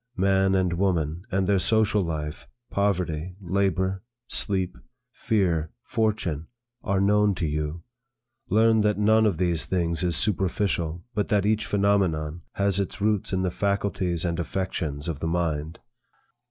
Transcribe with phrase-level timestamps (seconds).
[0.17, 4.75] Man and woman, and their social life, poverty, labor, sleep,
[5.11, 6.47] fear, fortune,
[6.83, 7.83] are known to you.
[8.49, 13.31] Learn that none of these things is superficial, but that each phenomenon has its roots
[13.31, 15.77] in the faculties and affections of the mind.